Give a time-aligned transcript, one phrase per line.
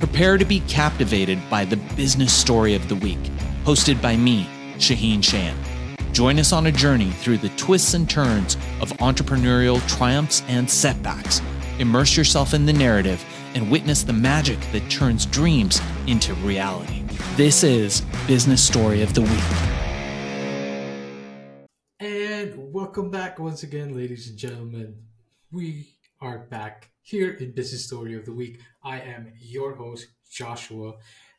[0.00, 3.18] Prepare to be captivated by the business story of the week,
[3.64, 5.54] hosted by me, Shaahin Cheyene.
[6.14, 11.42] Join us on a journey through the twists and turns of entrepreneurial triumphs and setbacks.
[11.78, 13.22] Immerse yourself in the narrative
[13.54, 17.04] and witness the magic that turns dreams into reality.
[17.36, 19.30] This is Business Story of the Week.
[22.00, 24.96] And welcome back once again, ladies and gentlemen.
[25.52, 28.60] We are back here in Business Story of the Week.
[28.82, 30.94] I am your host, Joshua.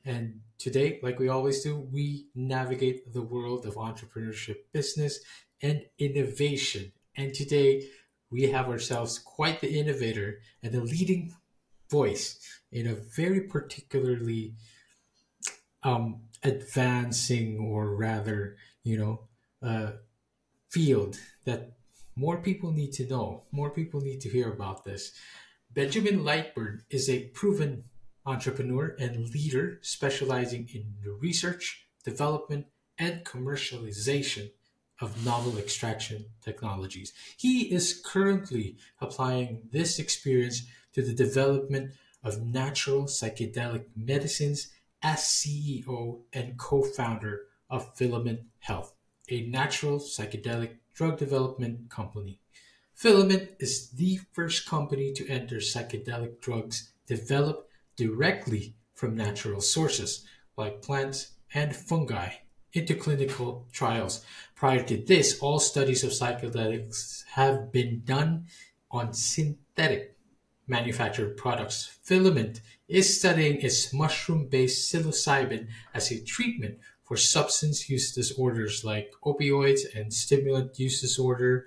[0.06, 5.20] And today, like we always do, we navigate the world of entrepreneurship, business,
[5.62, 6.92] and innovation.
[7.16, 7.90] And today,
[8.32, 11.36] we have ourselves quite the innovator and the leading
[11.90, 12.40] voice
[12.72, 14.56] in a very particularly
[15.84, 19.28] um, advancing, or rather, you know,
[19.62, 19.92] uh,
[20.70, 21.74] field that
[22.22, 25.12] more people need to know, more people need to hear about this.
[25.74, 27.86] Benjamin Lightburn is a proven
[28.28, 32.68] entrepreneur and leader specializing in the research, development,
[33.00, 34.52] and commercialization
[35.00, 37.12] of novel extraction technologies.
[37.38, 40.62] He is currently applying this experience
[40.94, 44.68] to the development of natural psychedelic medicines
[45.02, 48.94] as CEO and co founder of Filament Health,
[49.28, 52.40] a natural psychedelic drug development company.
[52.94, 60.26] Filament is the first company to enter psychedelic drugs developed directly from natural sources
[60.56, 62.30] like plants and fungi
[62.74, 64.24] into clinical trials.
[64.56, 68.46] Prior to this, all studies of psychedelics have been done
[68.90, 70.16] on synthetic
[70.68, 71.98] manufactured products.
[72.04, 76.78] Filament is studying its mushroom based psilocybin as a treatment
[77.12, 81.66] for substance use disorders like opioids and stimulant use disorder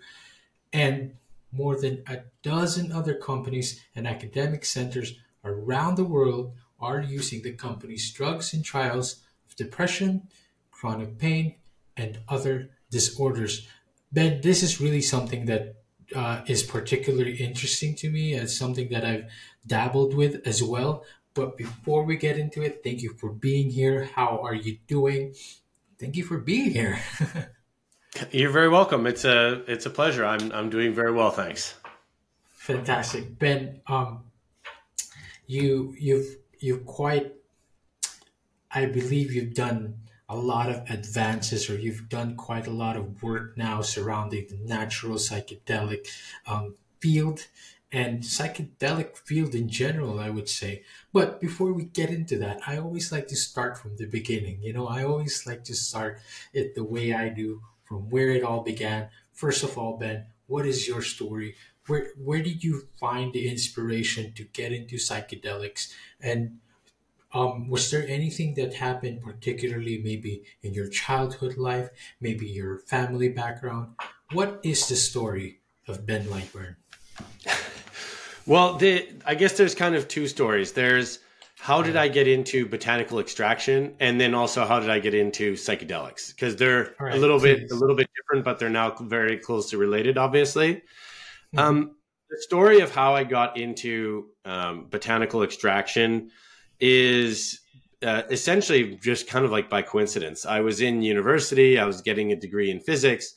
[0.73, 1.13] and
[1.53, 7.53] more than a dozen other companies and academic centers around the world are using the
[7.53, 10.27] company's drugs in trials of depression,
[10.71, 11.57] chronic pain,
[11.95, 13.69] and other disorders.
[14.11, 15.75] Ben, this is really something that
[16.17, 19.27] uh, is particularly interesting to me as something that I've
[19.67, 21.05] dabbled with as well.
[21.35, 24.05] But before we get into it, thank you for being here.
[24.15, 25.35] How are you doing?
[25.99, 26.99] Thank you for being here.
[28.31, 29.07] You're very welcome.
[29.07, 30.25] It's a it's a pleasure.
[30.25, 31.75] I'm I'm doing very well, thanks.
[32.45, 33.81] Fantastic, Ben.
[33.89, 34.23] Um,
[35.47, 37.35] you you've you've quite,
[38.71, 39.97] I believe you've done
[40.29, 44.57] a lot of advances, or you've done quite a lot of work now surrounding the
[44.65, 46.07] natural psychedelic
[46.47, 47.47] um, field
[47.95, 50.83] and psychedelic field in general, I would say.
[51.13, 54.59] But before we get into that, I always like to start from the beginning.
[54.63, 56.19] You know, I always like to start
[56.53, 59.11] it the way I do from where it all began.
[59.33, 61.55] First of all, Ben, what is your story?
[61.87, 65.93] Where where did you find the inspiration to get into psychedelics?
[66.21, 66.59] And
[67.33, 71.91] um, was there anything that happened particularly maybe in your childhood life,
[72.21, 73.95] maybe your family background?
[74.33, 76.75] What is the story of Ben Lightburn?
[78.47, 80.73] Well, the, I guess there's kind of two stories.
[80.73, 81.19] There's
[81.59, 85.55] how did I get into botanical extraction, and then also how did I get into
[85.55, 86.35] psychedelics?
[86.35, 87.61] Because they're right, a little please.
[87.61, 90.19] bit a little bit different, but they're now very closely related.
[90.19, 91.59] Obviously, mm-hmm.
[91.59, 91.97] um,
[92.29, 96.31] the story of how I got into um, botanical extraction
[96.81, 97.61] is
[98.03, 100.45] uh, essentially just kind of like by coincidence.
[100.45, 103.35] I was in university, I was getting a degree in physics,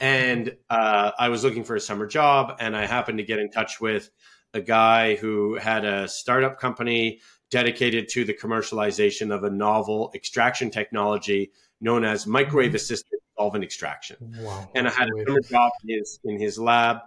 [0.00, 3.50] and uh, I was looking for a summer job, and I happened to get in
[3.50, 4.10] touch with
[4.54, 10.70] a guy who had a startup company dedicated to the commercialization of a novel extraction
[10.70, 11.50] technology
[11.80, 12.76] known as microwave mm-hmm.
[12.76, 14.16] assisted solvent extraction.
[14.38, 14.70] Wow.
[14.74, 16.98] And I had a summer job in his, in his lab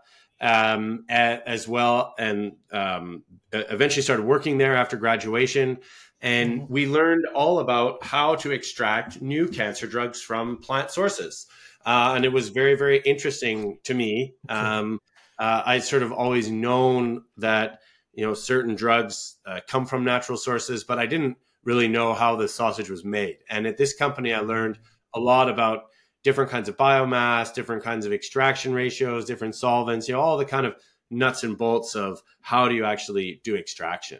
[0.41, 5.77] um, as well, and um, eventually started working there after graduation.
[6.21, 6.73] And mm-hmm.
[6.73, 11.45] we learned all about how to extract new cancer drugs from plant sources.
[11.85, 14.33] Uh, and it was very, very interesting to me.
[14.49, 14.99] Um,
[15.39, 17.79] uh, I'd sort of always known that
[18.13, 22.35] you know certain drugs uh, come from natural sources but i didn't really know how
[22.35, 24.77] the sausage was made and at this company i learned
[25.15, 25.85] a lot about
[26.23, 30.45] different kinds of biomass different kinds of extraction ratios different solvents you know all the
[30.45, 30.75] kind of
[31.09, 34.19] nuts and bolts of how do you actually do extraction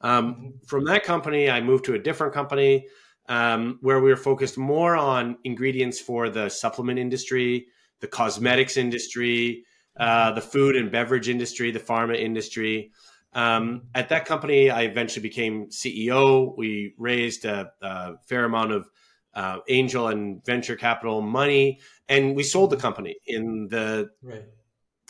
[0.00, 0.48] um, mm-hmm.
[0.66, 2.86] from that company i moved to a different company
[3.30, 7.66] um, where we were focused more on ingredients for the supplement industry
[8.00, 9.64] the cosmetics industry
[9.98, 12.92] uh, the food and beverage industry the pharma industry
[13.34, 16.56] um, at that company, I eventually became CEO.
[16.56, 18.88] We raised a, a fair amount of
[19.34, 24.44] uh, angel and venture capital money, and we sold the company in the right.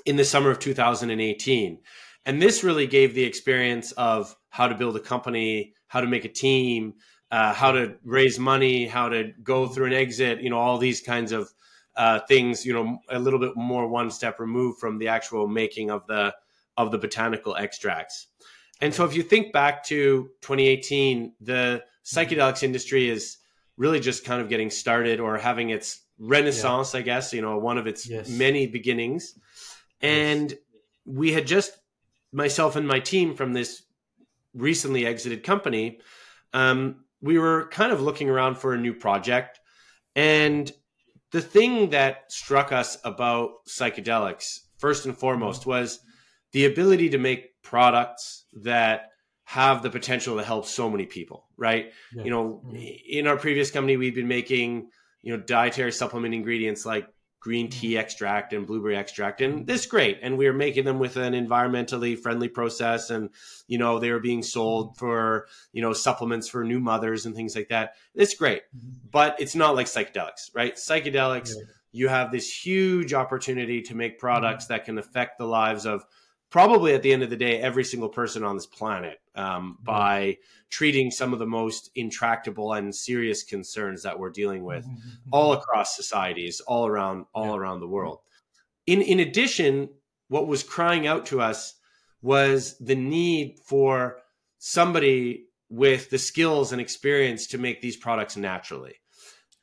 [0.04, 1.78] in the summer of 2018.
[2.26, 6.24] And this really gave the experience of how to build a company, how to make
[6.24, 6.94] a team,
[7.30, 11.00] uh, how to raise money, how to go through an exit, you know, all these
[11.00, 11.50] kinds of
[11.98, 15.90] uh, things, you know, a little bit more one step removed from the actual making
[15.90, 16.34] of the
[16.76, 18.28] of the botanical extracts.
[18.80, 23.38] And so if you think back to 2018, the psychedelics industry is
[23.76, 27.00] really just kind of getting started or having its renaissance, yeah.
[27.00, 28.28] I guess, you know, one of its yes.
[28.28, 29.36] many beginnings.
[30.00, 30.60] And yes.
[31.04, 31.72] we had just
[32.32, 33.82] myself and my team from this
[34.54, 35.98] recently exited company,
[36.52, 39.58] um, we were kind of looking around for a new project.
[40.14, 40.70] And
[41.32, 45.70] the thing that struck us about psychedelics, first and foremost, mm-hmm.
[45.70, 46.00] was
[46.52, 49.10] the ability to make products that
[49.44, 51.92] have the potential to help so many people, right?
[52.14, 52.24] Yeah.
[52.24, 52.76] You know, mm-hmm.
[53.08, 54.90] in our previous company, we've been making,
[55.22, 57.08] you know, dietary supplement ingredients like
[57.40, 58.00] green tea mm-hmm.
[58.00, 62.18] extract and blueberry extract and this great and we were making them with an environmentally
[62.18, 63.30] friendly process and
[63.66, 64.98] you know they were being sold mm-hmm.
[64.98, 68.90] for you know supplements for new mothers and things like that it's great mm-hmm.
[69.10, 71.64] but it's not like psychedelics right psychedelics yeah.
[71.92, 76.04] you have this huge opportunity to make products that can affect the lives of
[76.50, 80.36] probably at the end of the day every single person on this planet um, by
[80.70, 84.94] treating some of the most intractable and serious concerns that we're dealing with mm-hmm.
[84.94, 85.30] mm-hmm.
[85.32, 87.56] all across societies all around all yeah.
[87.56, 88.20] around the world
[88.86, 89.88] in in addition
[90.28, 91.74] what was crying out to us
[92.20, 94.18] was the need for
[94.58, 98.94] somebody with the skills and experience to make these products naturally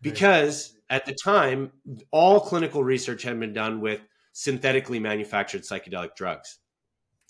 [0.02, 0.98] because right.
[0.98, 1.72] at the time
[2.12, 4.02] all clinical research had been done with
[4.34, 6.60] synthetically manufactured psychedelic drugs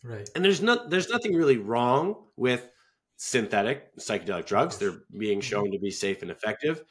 [0.06, 0.30] Right.
[0.36, 2.70] And there's not there's nothing really wrong with
[3.18, 4.78] synthetic psychedelic drugs.
[4.78, 5.50] They're being mm-hmm.
[5.50, 6.84] shown to be safe and effective.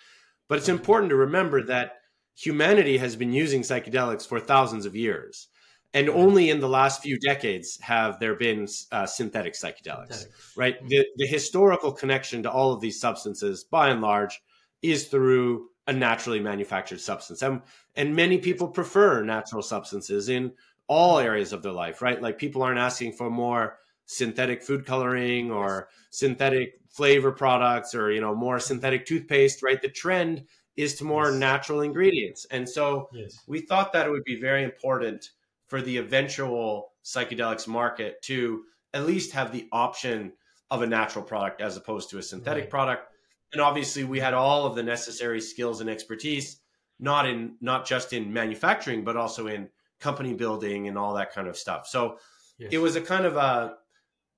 [0.49, 1.99] But it's important to remember that
[2.35, 5.49] humanity has been using psychedelics for thousands of years.
[5.95, 10.27] And only in the last few decades have there been uh, synthetic psychedelics,
[10.57, 10.77] right?
[10.77, 10.89] Mm-hmm.
[10.89, 14.43] The, the historical connection to all of these substances, by and large,
[14.83, 17.43] is through a naturally manufactured substance.
[17.43, 17.63] And,
[17.95, 20.53] and many people prefer natural substances in
[20.87, 22.21] all areas of their life, right?
[22.21, 28.21] Like people aren't asking for more synthetic food coloring or synthetic flavor products or you
[28.21, 29.81] know more synthetic toothpaste, right?
[29.81, 30.45] The trend
[30.77, 31.35] is to more yes.
[31.35, 32.47] natural ingredients.
[32.51, 33.39] And so yes.
[33.47, 35.31] we thought that it would be very important
[35.67, 40.33] for the eventual psychedelics market to at least have the option
[40.71, 42.71] of a natural product as opposed to a synthetic right.
[42.71, 43.09] product.
[43.53, 46.61] And obviously we had all of the necessary skills and expertise
[47.01, 49.69] not in not just in manufacturing but also in
[50.05, 51.87] company building and all that kind of stuff.
[51.87, 52.19] So
[52.59, 52.69] yes.
[52.73, 53.77] it was a kind of a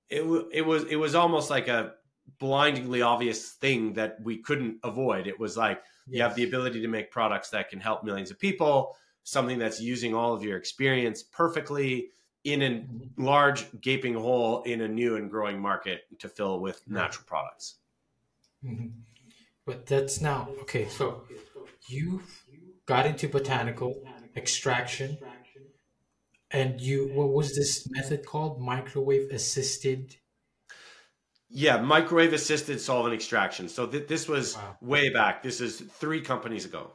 [0.09, 0.23] it,
[0.53, 1.93] it was it was almost like a
[2.39, 5.27] blindingly obvious thing that we couldn't avoid.
[5.27, 6.17] It was like yes.
[6.17, 9.81] you have the ability to make products that can help millions of people, something that's
[9.81, 12.11] using all of your experience perfectly
[12.45, 13.25] in a mm-hmm.
[13.25, 17.75] large gaping hole in a new and growing market to fill with natural products.
[18.65, 18.89] Mm-hmm.
[19.67, 20.87] But that's now okay.
[20.89, 21.25] So
[21.89, 22.23] you
[22.87, 24.01] got into botanical
[24.37, 25.19] extraction
[26.51, 28.61] and you, what was this method called?
[28.61, 30.17] Microwave assisted.
[31.49, 33.69] Yeah, microwave assisted solvent extraction.
[33.69, 34.77] So th- this was wow.
[34.81, 35.43] way back.
[35.43, 36.93] This is three companies ago.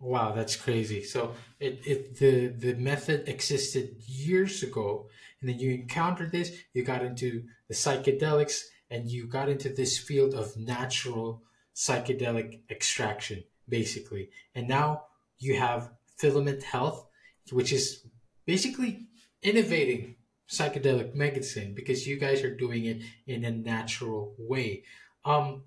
[0.00, 1.02] Wow, that's crazy.
[1.04, 5.08] So it, it the the method existed years ago,
[5.40, 6.52] and then you encountered this.
[6.72, 11.42] You got into the psychedelics, and you got into this field of natural
[11.76, 14.30] psychedelic extraction, basically.
[14.54, 15.04] And now
[15.38, 17.06] you have Filament Health,
[17.52, 18.04] which is
[18.50, 19.06] basically
[19.44, 20.16] innovating
[20.50, 24.82] psychedelic medicine because you guys are doing it in a natural way.
[25.24, 25.62] Um,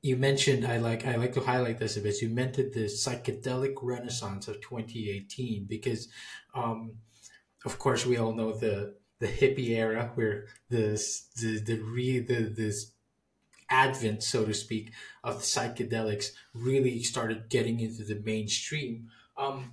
[0.00, 2.22] you mentioned I like I like to highlight this a bit.
[2.22, 6.06] You mentioned the psychedelic renaissance of 2018 because,
[6.54, 6.92] um,
[7.64, 10.84] of course, we all know the the hippie era where the
[11.40, 12.92] the the re the this
[13.68, 14.92] advent, so to speak,
[15.24, 19.08] of psychedelics really started getting into the mainstream.
[19.36, 19.72] Um,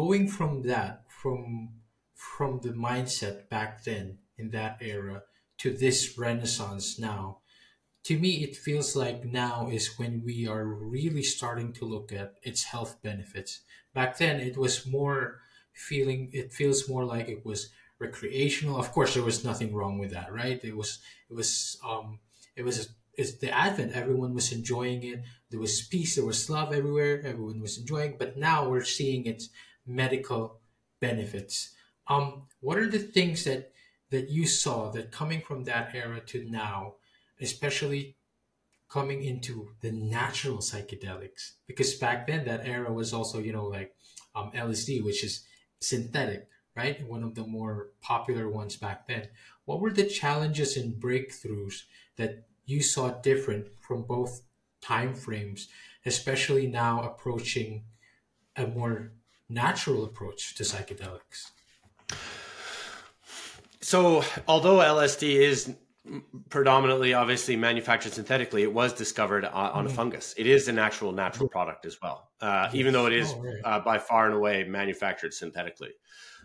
[0.00, 1.42] going from that from
[2.14, 4.06] from the mindset back then
[4.40, 5.16] in that era
[5.60, 7.38] to this renaissance now
[8.04, 12.34] to me it feels like now is when we are really starting to look at
[12.42, 13.60] its health benefits.
[13.94, 15.40] Back then it was more
[15.74, 18.78] feeling it feels more like it was recreational.
[18.78, 20.60] Of course there was nothing wrong with that right?
[20.64, 21.00] It was
[21.30, 22.20] it was um
[22.56, 22.76] it was
[23.14, 23.92] it's the advent.
[23.92, 25.22] Everyone was enjoying it.
[25.50, 26.14] There was peace.
[26.14, 27.20] There was love everywhere.
[27.24, 28.18] Everyone was enjoying it.
[28.18, 29.50] but now we're seeing its
[29.88, 30.60] medical
[31.00, 31.74] benefits.
[32.06, 33.72] Um, what are the things that
[34.10, 36.94] that you saw that coming from that era to now,
[37.40, 38.16] especially
[38.88, 41.52] coming into the natural psychedelics?
[41.66, 43.94] Because back then that era was also you know like
[44.34, 45.44] um, LSD, which is
[45.80, 47.06] synthetic, right?
[47.06, 49.28] One of the more popular ones back then.
[49.64, 51.82] What were the challenges and breakthroughs
[52.16, 54.42] that you saw different from both
[54.80, 55.68] time frames,
[56.04, 57.84] especially now approaching
[58.56, 59.12] a more
[59.48, 61.50] natural approach to psychedelics?
[63.80, 65.74] So, although LSD is
[66.48, 69.90] predominantly obviously manufactured synthetically it was discovered on, on mm.
[69.90, 72.74] a fungus it is an actual natural product as well uh, yes.
[72.74, 73.60] even though it is oh, right.
[73.64, 75.90] uh, by far and away manufactured synthetically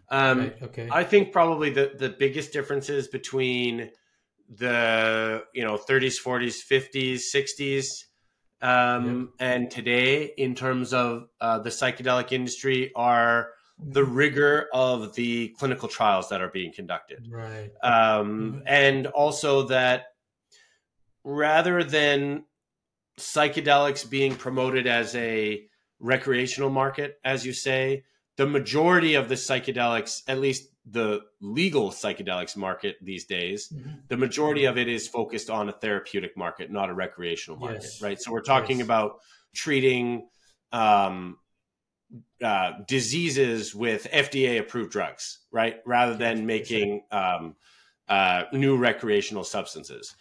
[0.09, 0.57] um, right.
[0.63, 0.89] okay.
[0.91, 3.89] i think probably the, the biggest differences between
[4.49, 8.03] the you know 30s 40s 50s 60s
[8.63, 9.51] um, yep.
[9.51, 15.89] and today in terms of uh, the psychedelic industry are the rigor of the clinical
[15.89, 17.27] trials that are being conducted.
[17.29, 17.69] Right.
[17.83, 18.59] Um, mm-hmm.
[18.65, 20.05] And also that
[21.25, 22.45] rather than
[23.19, 25.65] psychedelics being promoted as a
[25.99, 28.03] recreational market, as you say,
[28.37, 33.91] the majority of the psychedelics, at least the legal psychedelics market these days, mm-hmm.
[34.09, 38.01] the majority of it is focused on a therapeutic market, not a recreational market, yes.
[38.01, 38.21] right?
[38.21, 38.85] So we're talking yes.
[38.85, 39.19] about
[39.55, 40.27] treating
[40.71, 41.37] um,
[42.43, 45.77] uh, diseases with FDA approved drugs, right?
[45.85, 47.55] Rather than making um,
[48.09, 50.15] uh, new recreational substances.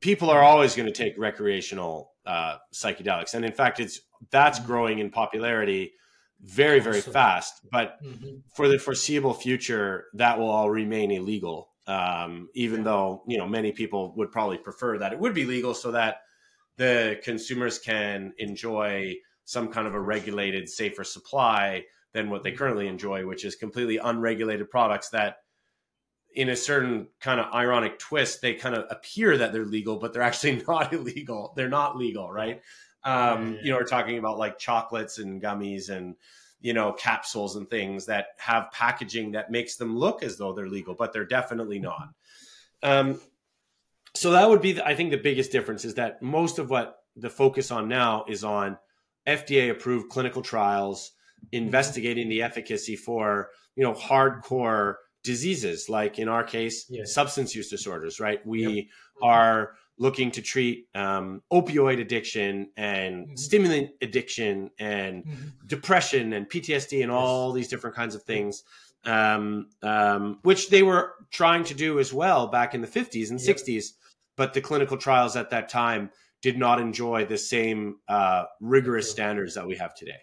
[0.00, 4.66] People are always going to take recreational uh, psychedelics, and in fact, it's that's mm-hmm.
[4.66, 5.92] growing in popularity
[6.40, 7.60] very, very fast.
[7.70, 8.38] But mm-hmm.
[8.54, 11.70] for the foreseeable future, that will all remain illegal.
[11.86, 15.74] Um, even though you know many people would probably prefer that it would be legal,
[15.74, 16.18] so that
[16.76, 19.14] the consumers can enjoy
[19.44, 23.96] some kind of a regulated, safer supply than what they currently enjoy, which is completely
[23.96, 25.38] unregulated products that,
[26.34, 30.12] in a certain kind of ironic twist, they kind of appear that they're legal, but
[30.12, 31.52] they're actually not illegal.
[31.56, 32.60] They're not legal, right?
[33.04, 33.60] Um, yeah.
[33.62, 36.16] You know, we're talking about like chocolates and gummies and
[36.60, 40.68] you know capsules and things that have packaging that makes them look as though they're
[40.68, 42.08] legal, but they're definitely not.
[42.82, 43.20] Um,
[44.14, 46.96] so that would be, the, I think, the biggest difference is that most of what
[47.14, 48.78] the focus on now is on
[49.26, 51.12] FDA approved clinical trials
[51.52, 57.12] investigating the efficacy for you know hardcore diseases like in our case yes.
[57.12, 58.84] substance use disorders right we yep.
[59.22, 63.36] are looking to treat um, opioid addiction and mm-hmm.
[63.36, 65.48] stimulant addiction and mm-hmm.
[65.66, 67.18] depression and ptsd and yes.
[67.18, 68.64] all these different kinds of things
[69.04, 73.40] um, um, which they were trying to do as well back in the 50s and
[73.40, 73.56] yep.
[73.56, 73.92] 60s
[74.36, 79.54] but the clinical trials at that time did not enjoy the same uh, rigorous standards
[79.54, 80.20] that we have today.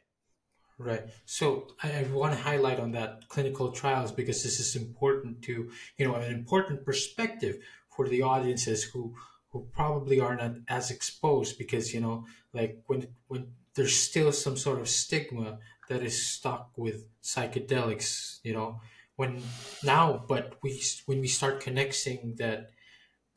[0.78, 1.04] Right.
[1.26, 5.70] So I, I, want to highlight on that clinical trials because this is important to,
[5.98, 7.60] you know, an important perspective
[7.96, 9.16] for the audiences who
[9.56, 14.58] who probably are not as exposed because, you know, like when when there's still some
[14.58, 18.82] sort of stigma that is stuck with psychedelics, you know,
[19.16, 19.42] when
[19.82, 22.72] now but we when we start connecting that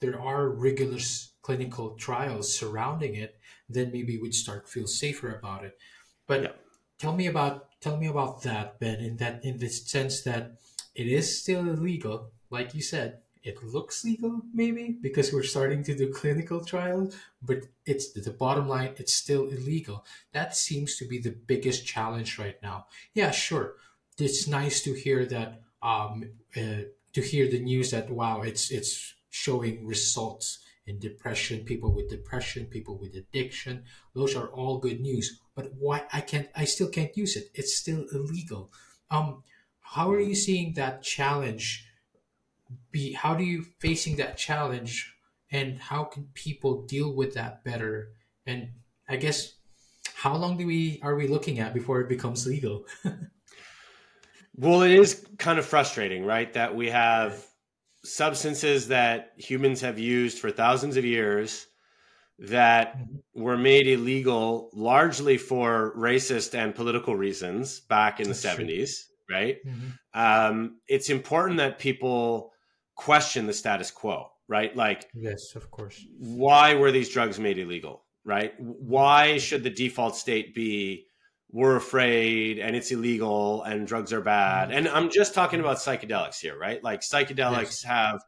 [0.01, 5.79] there are rigorous clinical trials surrounding it, then maybe we'd start feel safer about it.
[6.27, 6.53] But yeah.
[6.99, 8.99] tell me about tell me about that, Ben.
[8.99, 10.59] In that in the sense that
[10.97, 13.19] it is still illegal, like you said.
[13.43, 18.69] It looks legal, maybe because we're starting to do clinical trials, but it's the bottom
[18.69, 18.95] line.
[18.97, 20.05] It's still illegal.
[20.33, 22.87] That seems to be the biggest challenge right now.
[23.15, 23.75] Yeah, sure.
[24.19, 25.63] It's nice to hear that.
[25.81, 31.93] Um, uh, to hear the news that wow, it's it's showing results in depression, people
[31.93, 33.85] with depression, people with addiction.
[34.15, 35.41] Those are all good news.
[35.55, 37.51] But why I can't I still can't use it.
[37.55, 38.73] It's still illegal.
[39.11, 39.43] Um
[39.81, 41.88] how are you seeing that challenge
[42.91, 45.15] be how do you facing that challenge
[45.51, 48.11] and how can people deal with that better?
[48.47, 48.71] And
[49.09, 49.55] I guess
[50.15, 52.85] how long do we are we looking at before it becomes legal?
[54.57, 56.53] well, it is kind of frustrating, right?
[56.53, 57.45] That we have
[58.05, 61.67] substances that humans have used for thousands of years
[62.39, 63.43] that mm-hmm.
[63.43, 68.91] were made illegal largely for racist and political reasons back in That's the 70s,
[69.29, 69.37] true.
[69.37, 69.57] right?
[69.67, 69.89] Mm-hmm.
[70.15, 72.53] Um, it's important that people
[72.99, 74.77] question the status quo, right?
[74.77, 76.05] Like, yes, of course.
[76.19, 78.53] Why were these drugs made illegal, right?
[78.59, 81.07] Why should the default state be
[81.51, 84.69] we're afraid and it's illegal and drugs are bad.
[84.69, 84.77] Mm.
[84.77, 86.83] And I'm just talking about psychedelics here, right?
[86.85, 87.83] Like psychedelics yes.
[87.85, 88.21] have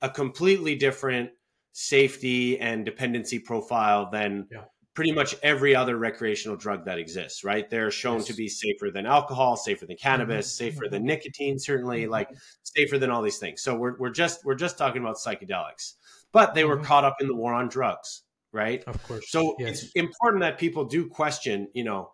[0.00, 1.30] a completely different
[1.72, 4.64] safety and dependency profile than yeah.
[4.98, 7.70] Pretty much every other recreational drug that exists, right?
[7.70, 8.26] They're shown yes.
[8.26, 10.64] to be safer than alcohol, safer than cannabis, mm-hmm.
[10.64, 10.92] safer mm-hmm.
[10.92, 12.10] than nicotine, certainly, mm-hmm.
[12.10, 12.30] like
[12.64, 13.62] safer than all these things.
[13.62, 15.92] So we're, we're just we're just talking about psychedelics.
[16.32, 16.86] But they were mm-hmm.
[16.86, 18.82] caught up in the war on drugs, right?
[18.88, 19.30] Of course.
[19.30, 19.84] So yes.
[19.84, 22.10] it's important that people do question, you know,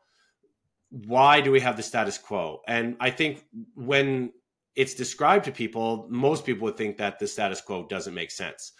[0.90, 2.60] why do we have the status quo?
[2.68, 4.30] And I think when
[4.76, 8.72] it's described to people, most people would think that the status quo doesn't make sense.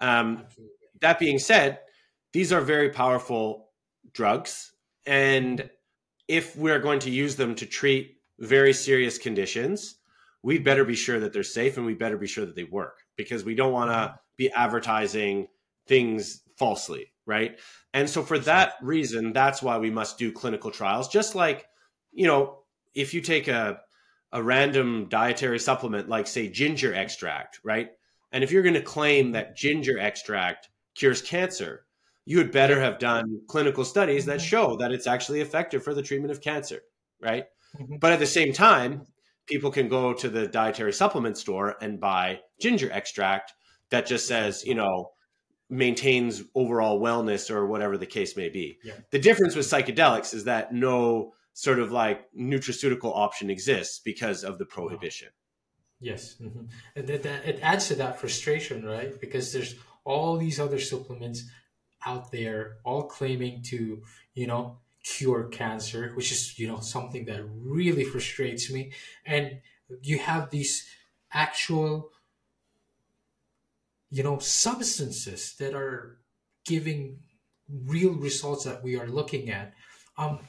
[0.00, 0.46] Um,
[1.00, 1.78] that being said,
[2.32, 3.70] these are very powerful
[4.12, 4.72] drugs.
[5.06, 5.68] And
[6.28, 9.96] if we're going to use them to treat very serious conditions,
[10.42, 12.98] we better be sure that they're safe and we better be sure that they work
[13.16, 14.16] because we don't want to mm-hmm.
[14.36, 15.46] be advertising
[15.86, 17.58] things falsely, right?
[17.94, 21.08] And so for that reason, that's why we must do clinical trials.
[21.08, 21.66] Just like,
[22.12, 22.58] you know,
[22.94, 23.80] if you take a
[24.34, 27.90] a random dietary supplement like say ginger extract, right?
[28.32, 29.32] And if you're going to claim mm-hmm.
[29.32, 31.84] that ginger extract cures cancer,
[32.24, 34.46] you had better have done clinical studies that mm-hmm.
[34.46, 36.80] show that it's actually effective for the treatment of cancer,
[37.20, 37.46] right?
[37.78, 37.96] Mm-hmm.
[38.00, 39.02] But at the same time,
[39.46, 43.52] people can go to the dietary supplement store and buy ginger extract
[43.90, 45.10] that just says, you know,
[45.68, 48.78] maintains overall wellness or whatever the case may be.
[48.84, 48.94] Yeah.
[49.10, 54.58] The difference with psychedelics is that no sort of like nutraceutical option exists because of
[54.58, 55.28] the prohibition.
[56.00, 56.64] Yes, mm-hmm.
[56.96, 59.18] and that, that, it adds to that frustration, right?
[59.20, 61.44] Because there's all these other supplements
[62.06, 64.02] out there, all claiming to,
[64.34, 68.92] you know, cure cancer, which is, you know, something that really frustrates me.
[69.26, 69.58] And
[70.02, 70.86] you have these
[71.32, 72.10] actual,
[74.10, 76.18] you know, substances that are
[76.64, 77.18] giving
[77.68, 79.74] real results that we are looking at.
[80.18, 80.40] Um,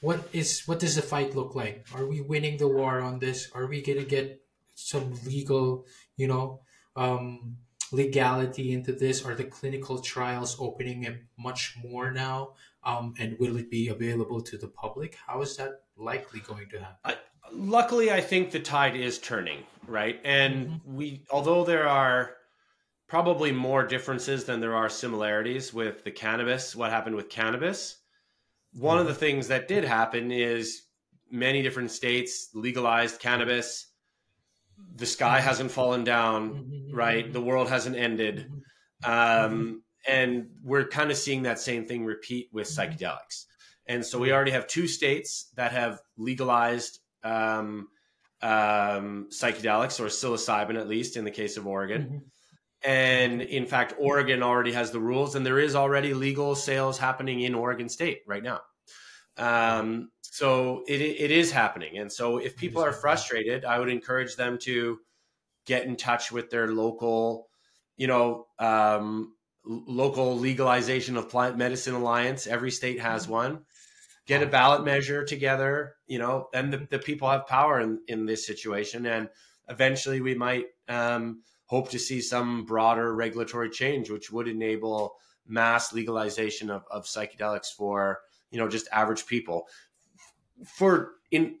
[0.00, 1.86] what is what does the fight look like?
[1.94, 3.50] Are we winning the war on this?
[3.54, 4.42] Are we gonna get
[4.74, 6.60] some legal, you know,
[6.96, 7.56] um,
[7.92, 9.24] legality into this?
[9.24, 12.54] Are the clinical trials opening it much more now?
[12.84, 15.16] Um, and will it be available to the public?
[15.26, 16.96] How is that likely going to happen?
[17.04, 17.16] I,
[17.52, 20.20] luckily, I think the tide is turning, right?
[20.24, 20.96] And mm-hmm.
[20.96, 22.34] we, although there are
[23.08, 27.98] probably more differences than there are similarities with the cannabis, what happened with cannabis.
[28.72, 30.84] One of the things that did happen is
[31.30, 33.91] many different states legalized cannabis
[34.96, 36.94] the sky hasn't fallen down, mm-hmm.
[36.94, 37.32] right?
[37.32, 38.50] The world hasn't ended.
[39.04, 39.54] Mm-hmm.
[39.54, 42.92] Um, and we're kind of seeing that same thing repeat with mm-hmm.
[42.92, 43.46] psychedelics.
[43.86, 47.88] And so we already have two states that have legalized um,
[48.40, 52.02] um, psychedelics or psilocybin, at least in the case of Oregon.
[52.02, 52.18] Mm-hmm.
[52.84, 57.40] And in fact, Oregon already has the rules, and there is already legal sales happening
[57.40, 58.60] in Oregon State right now.
[59.36, 61.98] Um, so it, it is happening.
[61.98, 64.98] And so if people are frustrated, I would encourage them to
[65.66, 67.48] get in touch with their local,
[67.98, 69.34] you know, um,
[69.66, 72.46] local legalization of plant medicine alliance.
[72.46, 73.32] Every state has mm-hmm.
[73.32, 73.60] one.
[74.26, 78.24] Get a ballot measure together, you know, and the, the people have power in, in
[78.24, 79.04] this situation.
[79.04, 79.28] And
[79.68, 85.12] eventually we might um, hope to see some broader regulatory change, which would enable
[85.46, 89.66] mass legalization of, of psychedelics for you know just average people
[90.64, 91.56] for in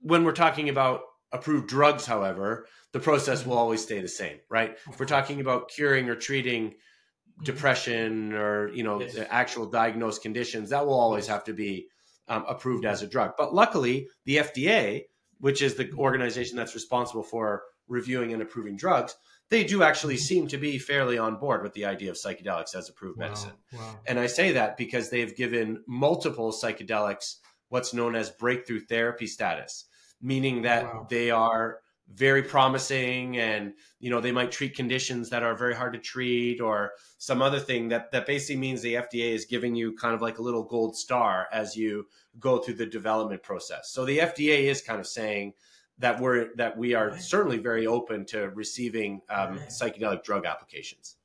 [0.00, 4.76] when we're talking about approved drugs however the process will always stay the same right
[4.88, 7.44] if we're talking about curing or treating mm-hmm.
[7.44, 9.16] depression or you know yes.
[9.30, 11.86] actual diagnosed conditions that will always have to be
[12.28, 15.02] um, approved as a drug but luckily the fda
[15.38, 16.00] which is the mm-hmm.
[16.00, 19.14] organization that's responsible for reviewing and approving drugs
[19.50, 22.88] they do actually seem to be fairly on board with the idea of psychedelics as
[22.88, 23.52] approved wow, medicine.
[23.72, 23.98] Wow.
[24.06, 27.36] And I say that because they've given multiple psychedelics
[27.70, 29.86] what's known as breakthrough therapy status,
[30.20, 31.06] meaning that wow.
[31.08, 31.80] they are
[32.12, 36.60] very promising and you know they might treat conditions that are very hard to treat
[36.60, 40.20] or some other thing that that basically means the FDA is giving you kind of
[40.20, 42.06] like a little gold star as you
[42.38, 43.90] go through the development process.
[43.90, 45.54] So the FDA is kind of saying
[45.98, 51.16] that we're that we are certainly very open to receiving um, psychedelic drug applications.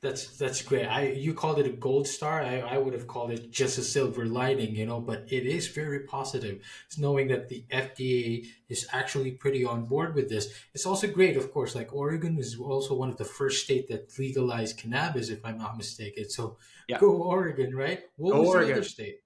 [0.00, 0.86] That's that's great.
[0.86, 2.40] I you called it a gold star.
[2.40, 5.00] I, I would have called it just a silver lining, you know.
[5.00, 6.62] But it is very positive.
[6.86, 10.54] It's knowing that the FDA is actually pretty on board with this.
[10.72, 11.74] It's also great, of course.
[11.74, 15.76] Like Oregon is also one of the first state that legalized cannabis, if I'm not
[15.76, 16.30] mistaken.
[16.30, 16.58] So
[16.88, 16.98] yeah.
[17.00, 18.02] go Oregon, right?
[18.16, 18.68] What go was Oregon.
[18.68, 19.16] the other state?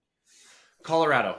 [0.82, 1.36] Colorado.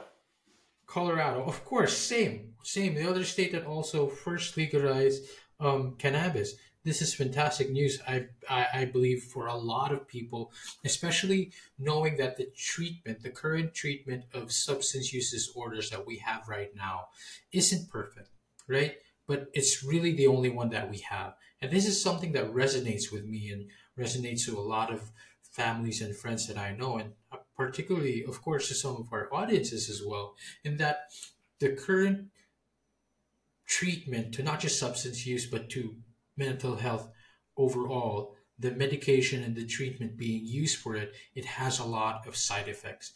[0.86, 2.94] Colorado, of course, same, same.
[2.94, 5.24] The other state that also first legalized
[5.58, 6.54] um, cannabis.
[6.84, 8.00] This is fantastic news.
[8.06, 10.52] I, I, I believe for a lot of people,
[10.84, 16.46] especially knowing that the treatment, the current treatment of substance use disorders that we have
[16.46, 17.06] right now,
[17.52, 18.28] isn't perfect,
[18.68, 18.96] right?
[19.26, 23.10] But it's really the only one that we have, and this is something that resonates
[23.10, 27.12] with me and resonates to a lot of families and friends that I know, and
[27.32, 31.12] uh, particularly, of course, to some of our audiences as well, in that
[31.60, 32.26] the current
[33.66, 35.94] treatment to not just substance use, but to
[36.36, 37.08] mental health
[37.56, 42.36] overall, the medication and the treatment being used for it, it has a lot of
[42.36, 43.12] side effects,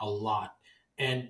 [0.00, 0.54] a lot.
[0.98, 1.28] And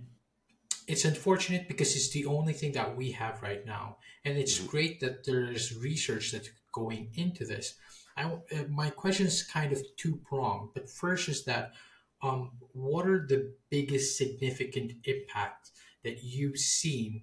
[0.87, 4.67] it's unfortunate because it's the only thing that we have right now, and it's mm-hmm.
[4.67, 7.75] great that there's research that's going into this.
[8.17, 11.73] I, uh, my question is kind of two pronged, but first is that
[12.23, 15.73] um, what are the biggest significant impacts
[16.05, 17.23] that you've seen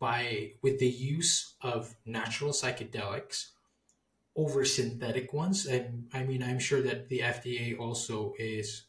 [0.00, 3.50] by with the use of natural psychedelics
[4.34, 5.66] over synthetic ones?
[5.66, 8.82] And I mean, I'm sure that the FDA also is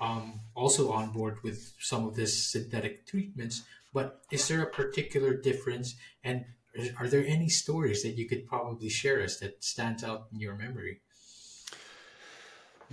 [0.00, 3.62] um, also on board with some of this synthetic treatments.
[3.94, 5.94] But is there a particular difference?
[6.22, 6.44] And
[6.98, 10.54] are there any stories that you could probably share us that stands out in your
[10.54, 11.00] memory?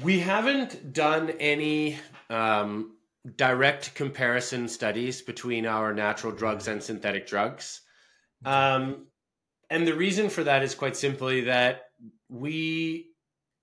[0.02, 2.94] We haven't done any um,
[3.36, 7.82] direct comparison studies between our natural drugs and synthetic drugs.
[8.46, 9.08] Um,
[9.70, 11.84] and the reason for that is quite simply that
[12.30, 13.14] we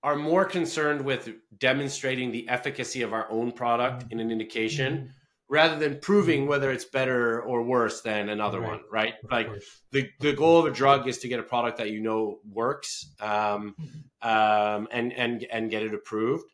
[0.03, 5.07] are more concerned with demonstrating the efficacy of our own product in an indication mm-hmm.
[5.47, 8.69] rather than proving whether it's better or worse than another right.
[8.69, 9.13] one, right?
[9.29, 9.47] Like
[9.91, 13.13] the, the goal of a drug is to get a product that you know works
[13.19, 14.27] um, mm-hmm.
[14.27, 16.45] um, and, and, and get it approved.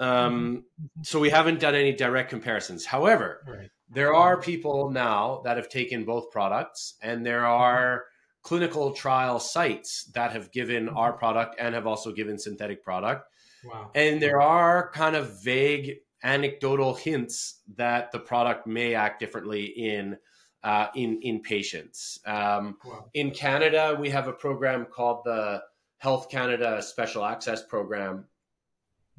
[0.00, 1.02] Um, mm-hmm.
[1.02, 2.86] so we haven't done any direct comparisons.
[2.86, 3.68] However, right.
[3.88, 8.04] there are people now that have taken both products and there are
[8.42, 10.96] clinical trial sites that have given mm-hmm.
[10.96, 13.26] our product and have also given synthetic product.
[13.64, 13.90] Wow.
[13.94, 20.16] And there are kind of vague anecdotal hints that the product may act differently in
[20.62, 22.20] uh, in in patients.
[22.26, 23.06] Um, wow.
[23.14, 25.62] In Canada, we have a program called the
[25.98, 28.26] Health Canada Special Access Program,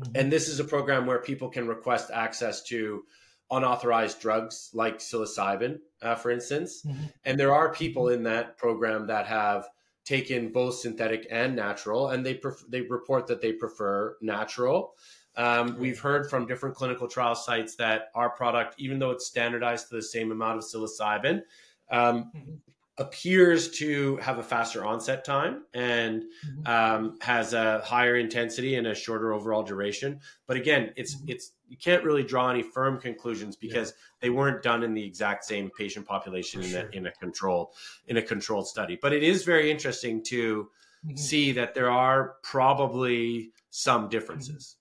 [0.01, 0.11] mm-hmm.
[0.15, 3.03] and this is a program where people can request access to
[3.49, 6.83] unauthorized drugs like psilocybin, uh, for instance.
[6.83, 7.03] Mm-hmm.
[7.25, 9.67] And there are people in that program that have
[10.05, 14.93] taken both synthetic and natural, and they pref- they report that they prefer natural.
[15.35, 19.89] Um, we've heard from different clinical trial sites that our product, even though it's standardized
[19.89, 21.43] to the same amount of psilocybin,
[21.89, 22.55] um, mm-hmm
[23.01, 26.67] appears to have a faster onset time and mm-hmm.
[26.67, 30.19] um, has a higher intensity and a shorter overall duration.
[30.47, 31.29] But again, it's mm-hmm.
[31.29, 33.95] it's you can't really draw any firm conclusions because yeah.
[34.21, 37.69] they weren't done in the exact same patient population in, a, in a controlled
[38.07, 38.97] in a controlled study.
[39.01, 40.69] But it is very interesting to
[41.05, 41.15] mm-hmm.
[41.17, 44.77] see that there are probably some differences.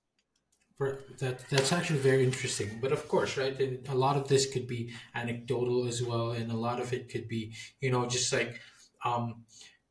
[1.19, 2.79] That that's actually very interesting.
[2.81, 3.59] But of course, right?
[3.61, 7.11] And a lot of this could be anecdotal as well, and a lot of it
[7.11, 8.61] could be, you know, just like
[9.05, 9.45] um,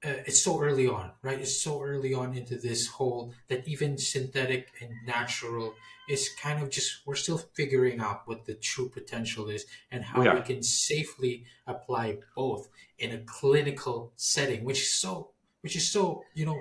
[0.03, 1.39] uh, it's so early on, right?
[1.39, 5.75] It's so early on into this whole that even synthetic and natural
[6.09, 10.23] is kind of just we're still figuring out what the true potential is and how
[10.23, 10.33] yeah.
[10.33, 16.23] we can safely apply both in a clinical setting, which is so which is so
[16.33, 16.59] you know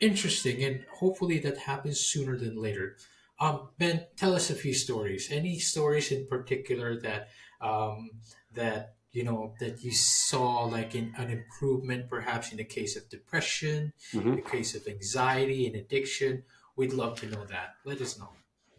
[0.00, 2.96] interesting, and hopefully that happens sooner than later.
[3.40, 5.28] Um, ben, tell us a few stories.
[5.30, 7.28] Any stories in particular that
[7.60, 8.10] um,
[8.52, 13.08] that you know that you saw like in an improvement, perhaps in the case of
[13.08, 14.28] depression, mm-hmm.
[14.28, 16.42] in the case of anxiety and addiction?
[16.76, 17.74] We'd love to know that.
[17.84, 18.30] Let us know.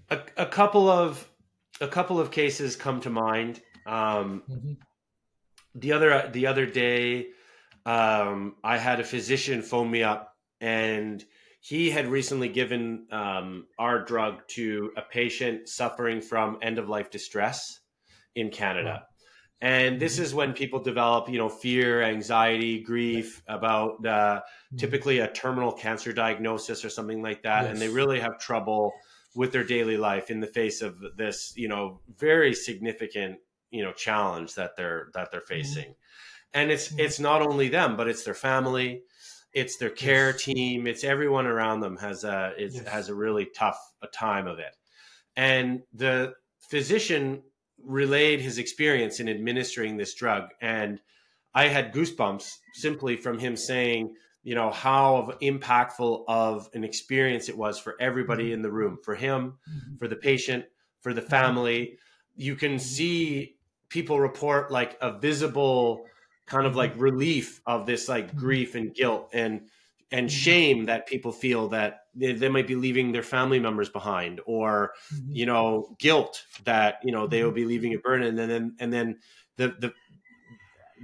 [0.10, 1.28] A, a couple of
[1.80, 3.62] a couple of cases come to mind.
[3.86, 4.74] Um, mm-hmm.
[5.74, 7.30] The other the other day,
[7.86, 11.24] um, I had a physician phone me up and
[11.62, 17.12] he had recently given um, our drug to a patient suffering from end of life
[17.12, 17.80] distress
[18.36, 19.06] in Canada.
[19.62, 20.24] And this mm-hmm.
[20.24, 24.10] is when people develop, you know, fear, anxiety, grief about uh,
[24.42, 24.78] mm-hmm.
[24.78, 27.72] typically a terminal cancer diagnosis or something like that, yes.
[27.72, 28.92] and they really have trouble
[29.36, 33.38] with their daily life in the face of this, you know, very significant,
[33.70, 35.62] you know, challenge that they're that they're mm-hmm.
[35.62, 35.84] facing.
[35.84, 36.56] Mm-hmm.
[36.56, 39.04] And it's it's not only them, but it's their family,
[39.54, 42.88] it's their care team, it's everyone around them has a yes.
[42.88, 44.76] has a really tough a time of it.
[45.36, 46.34] And the
[46.70, 47.44] physician
[47.84, 51.00] relayed his experience in administering this drug and
[51.54, 57.58] I had goosebumps simply from him saying, you know, how impactful of an experience it
[57.58, 58.54] was for everybody mm-hmm.
[58.54, 59.98] in the room, for him, mm-hmm.
[59.98, 60.66] for the patient,
[61.02, 61.30] for the mm-hmm.
[61.30, 61.98] family.
[62.36, 63.58] You can see
[63.90, 66.06] people report like a visible
[66.48, 68.40] kind of like relief of this like mm-hmm.
[68.40, 69.62] grief and guilt and
[70.12, 70.36] and mm-hmm.
[70.36, 74.92] shame that people feel that they, they, might be leaving their family members behind or
[75.14, 75.32] mm-hmm.
[75.32, 78.92] you know guilt that you know they will be leaving a burden and then and
[78.92, 79.18] then
[79.58, 79.94] the the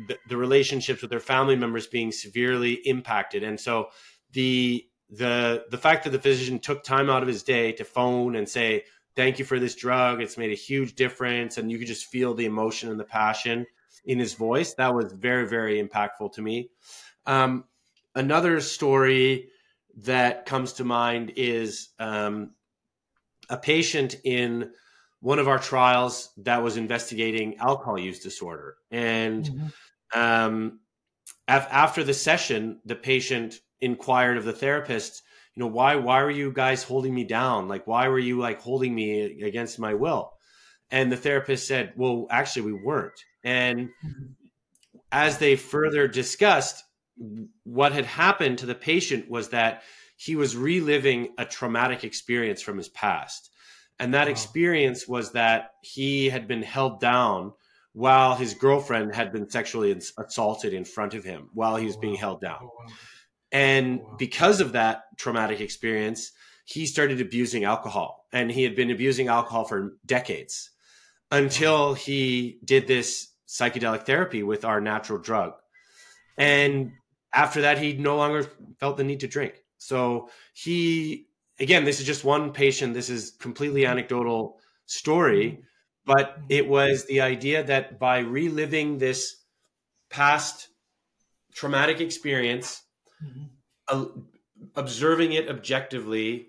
[0.08, 3.88] the, the relationships with their family members being severely impacted and so
[4.34, 8.36] the the the fact that the physician took time out of his day to phone
[8.36, 8.84] and say
[9.16, 12.34] thank you for this drug it's made a huge difference and you could just feel
[12.34, 13.66] the emotion and the passion
[14.08, 14.74] in his voice.
[14.74, 16.72] That was very, very impactful to me.
[17.26, 17.66] Um,
[18.16, 19.50] another story
[19.98, 22.52] that comes to mind is um,
[23.50, 24.72] a patient in
[25.20, 28.78] one of our trials that was investigating alcohol use disorder.
[28.92, 30.20] And mm-hmm.
[30.20, 30.80] um,
[31.48, 35.22] af- after the session, the patient inquired of the therapist,
[35.56, 37.68] you know, why why were you guys holding me down?
[37.68, 40.32] Like, why were you like holding me against my will?
[40.92, 43.20] And the therapist said, well, actually, we weren't.
[43.48, 44.24] And mm-hmm.
[45.10, 46.84] as they further discussed,
[47.64, 49.84] what had happened to the patient was that
[50.18, 53.50] he was reliving a traumatic experience from his past.
[54.00, 54.32] And that wow.
[54.32, 57.54] experience was that he had been held down
[57.94, 62.02] while his girlfriend had been sexually assaulted in front of him while he was oh,
[62.02, 62.60] being held down.
[62.62, 62.86] Oh, wow.
[63.54, 64.16] And oh, wow.
[64.20, 66.34] because of that traumatic experience,
[66.66, 68.28] he started abusing alcohol.
[68.34, 70.70] And he had been abusing alcohol for decades
[71.32, 75.54] until he did this psychedelic therapy with our natural drug.
[76.38, 76.92] And
[77.34, 79.64] after that, he no longer felt the need to drink.
[79.78, 81.28] So he,
[81.60, 82.94] again, this is just one patient.
[82.94, 85.62] This is completely anecdotal story,
[86.06, 89.44] but it was the idea that by reliving this
[90.10, 90.70] past
[91.54, 92.84] traumatic experience,
[93.24, 93.46] mm-hmm.
[93.88, 94.06] uh,
[94.76, 96.48] observing it objectively,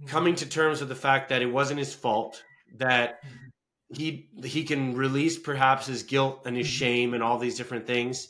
[0.00, 0.06] mm-hmm.
[0.06, 2.42] coming to terms with the fact that it wasn't his fault,
[2.76, 3.45] that mm-hmm.
[3.88, 6.76] He he can release perhaps his guilt and his mm-hmm.
[6.76, 8.28] shame and all these different things,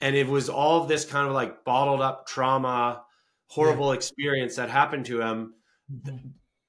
[0.00, 3.02] and it was all of this kind of like bottled up trauma
[3.52, 3.96] horrible yeah.
[3.96, 5.54] experience that happened to him
[5.92, 6.16] mm-hmm.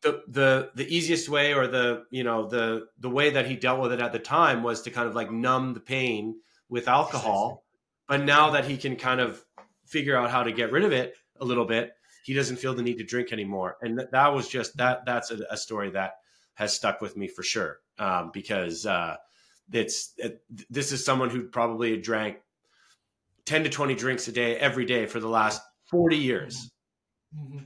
[0.02, 3.80] the the the easiest way or the you know the the way that he dealt
[3.80, 6.36] with it at the time was to kind of like numb the pain
[6.68, 7.64] with alcohol
[8.10, 9.42] but now that he can kind of
[9.86, 11.94] figure out how to get rid of it a little bit
[12.26, 15.32] he doesn't feel the need to drink anymore and that, that was just that that's
[15.32, 16.16] a, a, story that
[16.56, 19.16] has stuck with me for sure um, because uh,
[19.72, 22.38] it's it, this is someone who probably drank
[23.46, 26.72] 10 to 20 drinks a day every day for the last 40 years
[27.38, 27.58] Mm-hmm.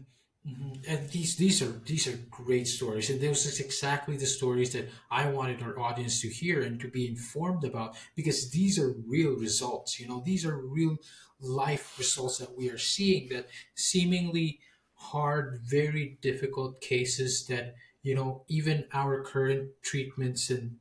[0.48, 0.92] Mm-hmm.
[0.92, 4.88] And these these are these are great stories, and those are exactly the stories that
[5.12, 9.36] I wanted our audience to hear and to be informed about because these are real
[9.36, 10.00] results.
[10.00, 10.98] You know, these are real
[11.42, 13.28] life results that we are seeing.
[13.30, 14.60] That seemingly
[14.94, 17.76] hard, very difficult cases that
[18.08, 20.78] you know even our current treatments and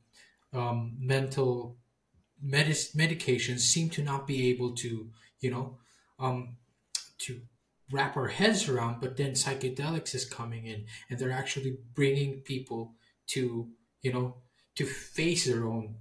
[0.53, 1.77] um, mental
[2.55, 5.11] medis- medications seem to not be able to
[5.41, 5.79] you know
[6.19, 6.57] um,
[7.19, 7.41] to
[7.91, 12.93] wrap our heads around but then psychedelics is coming in and they're actually bringing people
[13.27, 13.69] to
[14.03, 14.37] you know
[14.75, 15.97] to face their own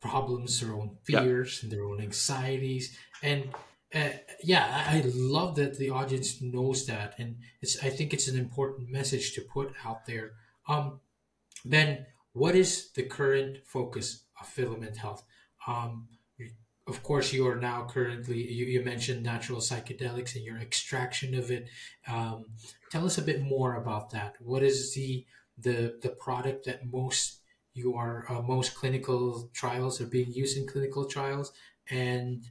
[0.00, 2.96] problems their own fears and their own anxieties.
[3.22, 3.48] And
[3.96, 4.10] uh,
[4.42, 8.90] yeah i love that the audience knows that and it's i think it's an important
[8.90, 10.32] message to put out there
[10.68, 11.00] um
[11.64, 15.24] then what is the current focus of filament health
[15.66, 16.08] um
[16.88, 21.50] of course, you are now currently, you, you mentioned natural psychedelics and your extraction of
[21.50, 21.68] it.
[22.06, 22.46] Um,
[22.90, 24.36] tell us a bit more about that.
[24.40, 25.26] What is the,
[25.58, 27.40] the, the product that most
[27.74, 31.52] you are, uh, most clinical trials are being used in clinical trials
[31.90, 32.44] and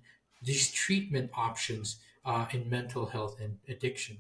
[0.45, 4.17] these treatment options uh, in mental health and addiction?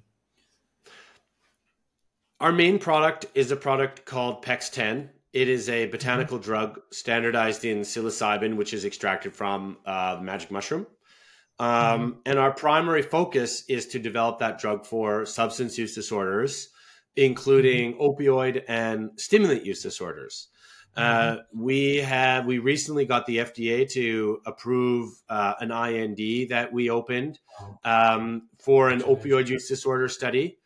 [2.39, 6.45] Our main product is a product called PEX 10 it is a botanical mm-hmm.
[6.45, 10.87] drug standardized in psilocybin, which is extracted from uh, the magic mushroom.
[11.59, 12.19] Um, mm-hmm.
[12.25, 16.69] And our primary focus is to develop that drug for substance use disorders,
[17.17, 18.01] including mm-hmm.
[18.01, 20.47] opioid and stimulant use disorders.
[20.95, 21.61] Uh, mm-hmm.
[21.61, 27.39] we have we recently got the FDA to approve uh, an IND that we opened
[27.83, 30.57] um, for an opioid use disorder study.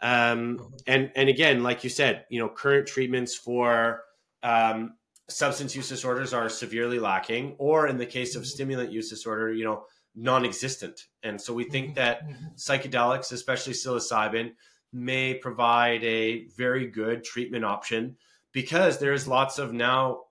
[0.00, 0.70] Um, oh.
[0.86, 4.02] and and again, like you said, you know, current treatments for
[4.42, 4.94] um,
[5.28, 9.64] substance use disorders are severely lacking, or in the case of stimulant use disorder, you
[9.64, 11.06] know, non-existent.
[11.22, 11.94] And so we think mm-hmm.
[11.94, 12.46] that mm-hmm.
[12.56, 14.52] psychedelics, especially psilocybin,
[14.92, 18.16] may provide a very good treatment option
[18.58, 20.22] because there's lots of now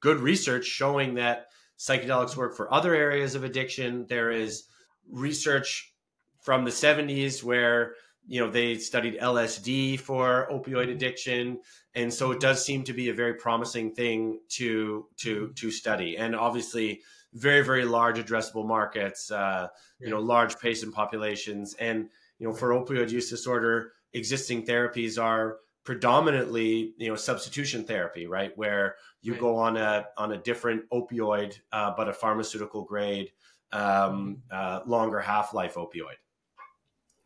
[0.00, 1.46] good research showing that
[1.78, 4.04] psychedelics work for other areas of addiction.
[4.06, 4.64] There is
[5.10, 5.94] research
[6.42, 7.94] from the 70s where
[8.26, 11.58] you know they studied LSD for opioid addiction.
[11.94, 16.18] And so it does seem to be a very promising thing to to to study.
[16.18, 17.00] And obviously
[17.32, 19.68] very very large addressable markets uh,
[20.00, 21.72] you know large patient populations.
[21.80, 28.26] And you know for opioid use disorder existing therapies are predominantly you know substitution therapy
[28.26, 29.40] right where you right.
[29.40, 33.30] go on a on a different opioid uh, but a pharmaceutical grade
[33.72, 36.16] um, uh, longer half-life opioid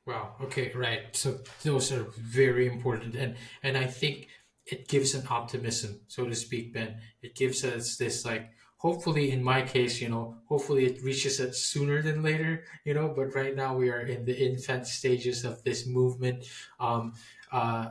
[0.08, 0.36] Wow.
[0.40, 0.72] Okay.
[0.74, 1.14] Right.
[1.14, 4.28] So those are very important, and and I think
[4.64, 6.96] it gives an optimism, so to speak, Ben.
[7.20, 11.58] It gives us this like hopefully in my case, you know, hopefully it reaches us
[11.58, 15.62] sooner than later, you know, but right now we are in the infant stages of
[15.64, 16.46] this movement.
[16.80, 17.12] Um,
[17.52, 17.88] uh,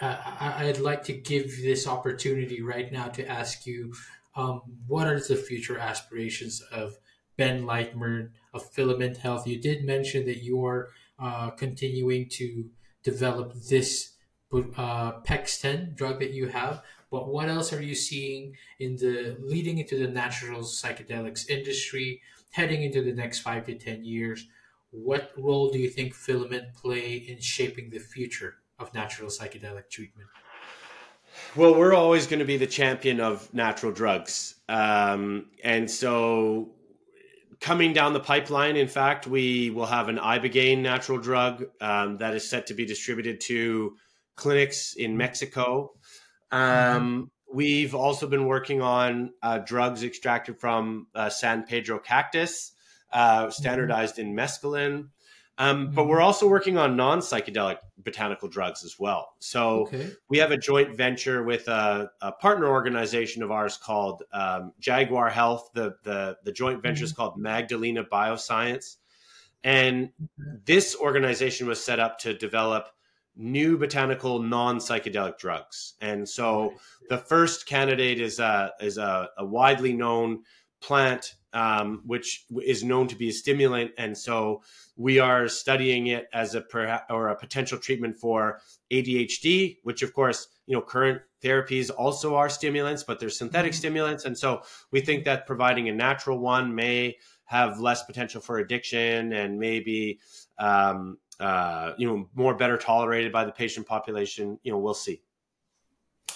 [0.00, 3.94] uh, I'd like to give this opportunity right now to ask you
[4.36, 6.98] um, what are the future aspirations of
[7.36, 9.46] Ben Lightburn of Filament Health?
[9.46, 12.68] You did mention that you are uh, continuing to
[13.04, 14.14] develop this
[14.52, 19.78] uh, Pexten drug that you have, but what else are you seeing in the leading
[19.78, 24.46] into the natural psychedelics industry, heading into the next five to ten years?
[24.90, 30.28] What role do you think filament play in shaping the future of natural psychedelic treatment?
[31.56, 34.54] Well, we're always going to be the champion of natural drugs.
[34.68, 36.70] Um, and so,
[37.60, 42.34] coming down the pipeline, in fact, we will have an Ibogaine natural drug um, that
[42.34, 43.96] is set to be distributed to
[44.36, 45.92] clinics in Mexico.
[46.50, 47.30] Um.
[47.54, 52.72] We've also been working on uh, drugs extracted from uh, San Pedro cactus,
[53.12, 55.10] uh, standardized in mescaline.
[55.56, 56.24] Um, but we're mm-hmm.
[56.24, 59.34] also working on non psychedelic botanical drugs as well.
[59.38, 60.10] So okay.
[60.28, 65.30] we have a joint venture with a, a, partner organization of ours called um, Jaguar
[65.30, 65.70] Health.
[65.72, 67.04] The, the, the joint venture mm-hmm.
[67.04, 68.96] is called Magdalena Bioscience.
[69.62, 70.10] And
[70.66, 72.88] this organization was set up to develop
[73.36, 75.94] new botanical non psychedelic drugs.
[76.00, 76.74] And so
[77.08, 80.42] the first candidate is a, is a, a widely known
[80.82, 83.92] plant um, which is known to be a stimulant.
[83.96, 84.62] And so
[84.96, 86.64] we are studying it as a
[87.08, 88.60] or a potential treatment for
[88.92, 93.78] ADHD, which of course, you know, current therapies also are stimulants, but they're synthetic mm-hmm.
[93.78, 94.24] stimulants.
[94.24, 99.32] And so we think that providing a natural one may have less potential for addiction
[99.32, 100.18] and maybe,
[100.58, 104.58] um, uh, you know, more better tolerated by the patient population.
[104.62, 105.20] You know, we'll see.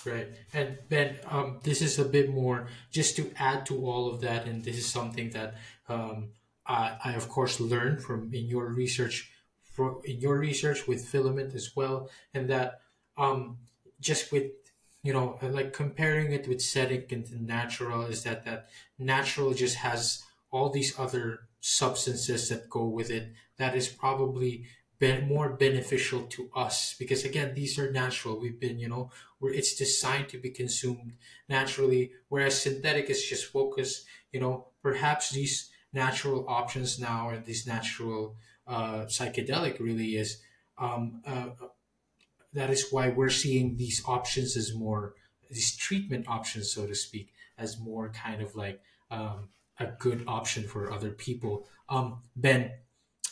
[0.07, 0.29] Right.
[0.53, 4.47] And Ben, um, this is a bit more just to add to all of that.
[4.47, 5.55] And this is something that
[5.89, 6.29] um,
[6.67, 9.31] I, I, of course, learned from in your research,
[9.63, 12.11] for, in your research with filament as well.
[12.35, 12.81] And that
[13.17, 13.59] um,
[14.01, 14.53] just with,
[15.03, 20.23] you know, like comparing it with synthetic and natural is that that natural just has
[20.51, 24.65] all these other substances that go with it that is probably
[25.01, 26.95] more beneficial to us.
[26.99, 28.41] Because again these are natural.
[28.41, 31.13] We've been you know where it's designed to be consumed
[31.49, 37.67] naturally whereas synthetic is just focused you know perhaps these natural options now and this
[37.67, 40.43] natural uh, psychedelic really is
[40.79, 41.51] um, uh,
[42.53, 45.15] that is why we're seeing these options as more
[45.51, 48.81] these treatment options so to speak as more kind of like
[49.11, 51.67] um, a good option for other people.
[51.89, 52.73] Um, ben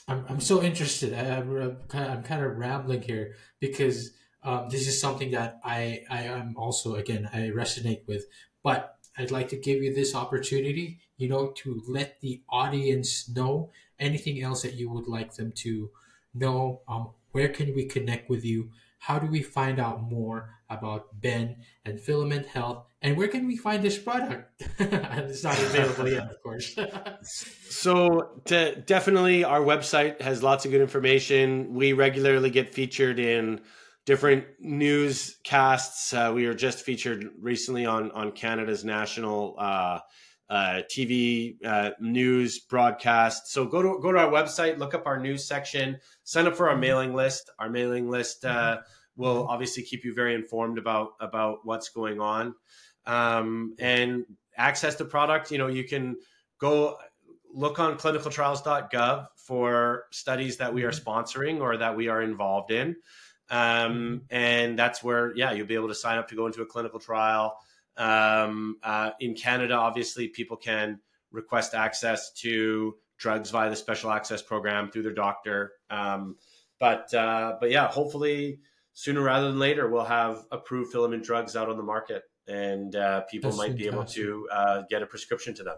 [0.08, 1.12] I'm, I'm so interested.
[1.12, 5.58] I, am kind of, I'm kind of rambling here because um, this is something that
[5.64, 8.26] I, I am also, again, I resonate with.
[8.62, 13.70] But I'd like to give you this opportunity, you know, to let the audience know
[13.98, 15.90] anything else that you would like them to
[16.34, 16.82] know.
[16.86, 18.70] Um, where can we connect with you?
[19.06, 22.86] How do we find out more about Ben and Filament Health?
[23.00, 24.64] And where can we find this product?
[24.80, 26.76] it's not available yet, of course.
[27.70, 31.72] so, to, definitely, our website has lots of good information.
[31.72, 33.60] We regularly get featured in
[34.06, 36.12] different newscasts.
[36.12, 40.00] Uh, we were just featured recently on on Canada's national uh,
[40.48, 43.52] uh, TV uh, news broadcast.
[43.52, 46.68] So go to go to our website, look up our news section, sign up for
[46.68, 46.80] our mm-hmm.
[46.82, 47.50] mailing list.
[47.58, 49.22] Our mailing list uh, mm-hmm.
[49.22, 52.54] will obviously keep you very informed about about what's going on,
[53.06, 54.24] um, and
[54.56, 55.50] access the product.
[55.50, 56.16] You know, you can
[56.58, 56.96] go
[57.52, 61.08] look on clinicaltrials.gov for studies that we are mm-hmm.
[61.08, 62.96] sponsoring or that we are involved in.
[63.48, 66.66] Um, and that's where, yeah, you'll be able to sign up to go into a
[66.66, 67.56] clinical trial.
[67.96, 74.42] Um, uh, in Canada, obviously, people can request access to drugs via the special access
[74.42, 75.72] program through their doctor.
[75.90, 76.36] Um,
[76.78, 78.60] but uh, but yeah, hopefully
[78.92, 83.22] sooner rather than later, we'll have approved filament drugs out on the market, and uh,
[83.22, 83.90] people That's might fantastic.
[83.90, 85.76] be able to uh, get a prescription to them.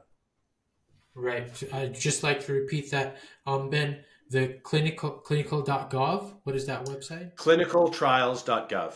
[1.15, 1.51] Right.
[1.73, 3.99] I'd just like to repeat that, um, Ben.
[4.31, 6.35] The clinical clinical.gov.
[6.45, 7.35] What is that website?
[7.35, 8.95] Clinicaltrials.gov.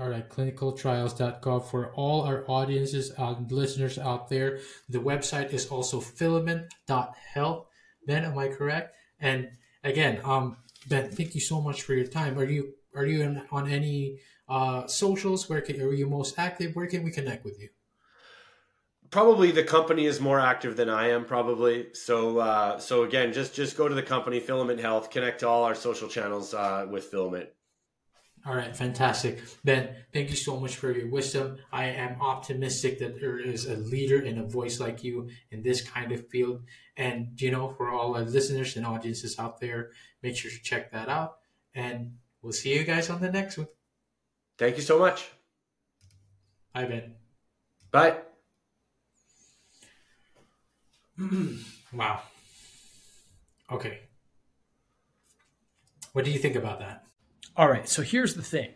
[0.00, 4.60] All right, clinicaltrials.gov for all our audiences and listeners out there.
[4.88, 7.66] The website is also filament.health.
[8.06, 8.94] Ben, am I correct?
[9.20, 9.50] And
[9.84, 10.56] again, um,
[10.88, 12.38] Ben, thank you so much for your time.
[12.38, 14.18] Are you are you in, on any
[14.48, 15.48] uh, socials?
[15.48, 16.74] Where can, are you most active?
[16.74, 17.68] Where can we connect with you?
[19.10, 21.26] Probably the company is more active than I am.
[21.26, 22.38] Probably so.
[22.38, 25.10] Uh, so again, just just go to the company Filament Health.
[25.10, 27.50] Connect to all our social channels uh, with Filament.
[28.44, 29.40] All right, fantastic.
[29.62, 31.58] Ben, thank you so much for your wisdom.
[31.72, 35.80] I am optimistic that there is a leader and a voice like you in this
[35.80, 36.62] kind of field.
[36.96, 39.90] And, you know, for all our listeners and audiences out there,
[40.24, 41.36] make sure to check that out.
[41.72, 43.68] And we'll see you guys on the next one.
[44.58, 45.30] Thank you so much.
[46.74, 47.14] Bye, Ben.
[47.92, 48.16] Bye.
[51.92, 52.22] wow.
[53.70, 54.00] Okay.
[56.12, 57.06] What do you think about that?
[57.54, 58.70] All right, so here's the thing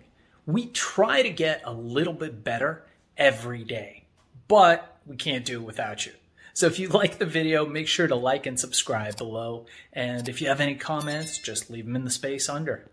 [0.45, 2.85] we try to get a little bit better
[3.16, 4.05] every day,
[4.49, 6.12] but we can't do it without you.
[6.53, 9.64] So if you like the video, make sure to like and subscribe below.
[9.95, 12.91] And if you have any comments, just leave them in the space under.